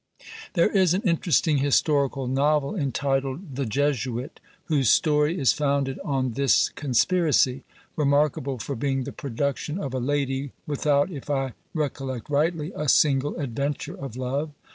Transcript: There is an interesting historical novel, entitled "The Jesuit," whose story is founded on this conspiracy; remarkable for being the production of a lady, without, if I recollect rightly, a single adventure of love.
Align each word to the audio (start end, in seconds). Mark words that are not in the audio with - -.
There 0.53 0.71
is 0.71 0.95
an 0.95 1.03
interesting 1.03 1.59
historical 1.59 2.25
novel, 2.25 2.75
entitled 2.75 3.55
"The 3.55 3.67
Jesuit," 3.67 4.39
whose 4.65 4.89
story 4.89 5.37
is 5.37 5.53
founded 5.53 5.99
on 6.03 6.31
this 6.31 6.69
conspiracy; 6.69 7.65
remarkable 7.95 8.57
for 8.57 8.75
being 8.75 9.03
the 9.03 9.11
production 9.11 9.77
of 9.77 9.93
a 9.93 9.99
lady, 9.99 10.53
without, 10.65 11.11
if 11.11 11.29
I 11.29 11.53
recollect 11.75 12.31
rightly, 12.31 12.71
a 12.75 12.89
single 12.89 13.37
adventure 13.37 13.93
of 13.93 14.15
love. 14.17 14.49